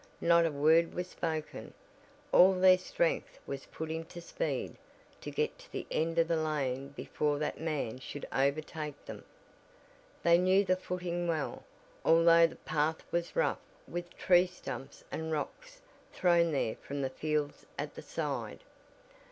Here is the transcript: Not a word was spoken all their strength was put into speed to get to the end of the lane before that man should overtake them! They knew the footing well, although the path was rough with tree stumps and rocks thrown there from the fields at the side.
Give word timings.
Not 0.19 0.47
a 0.47 0.51
word 0.51 0.95
was 0.95 1.09
spoken 1.11 1.75
all 2.31 2.53
their 2.53 2.79
strength 2.79 3.37
was 3.45 3.67
put 3.67 3.91
into 3.91 4.19
speed 4.19 4.77
to 5.19 5.29
get 5.29 5.59
to 5.59 5.71
the 5.71 5.85
end 5.91 6.17
of 6.17 6.27
the 6.27 6.37
lane 6.41 6.87
before 6.89 7.37
that 7.37 7.61
man 7.61 7.99
should 7.99 8.27
overtake 8.33 9.05
them! 9.05 9.23
They 10.23 10.39
knew 10.39 10.65
the 10.65 10.75
footing 10.75 11.27
well, 11.27 11.65
although 12.03 12.47
the 12.47 12.55
path 12.55 13.03
was 13.11 13.35
rough 13.35 13.61
with 13.87 14.17
tree 14.17 14.47
stumps 14.47 15.03
and 15.11 15.31
rocks 15.31 15.81
thrown 16.13 16.51
there 16.51 16.77
from 16.77 17.03
the 17.03 17.11
fields 17.11 17.67
at 17.77 17.93
the 17.93 18.01
side. 18.01 18.61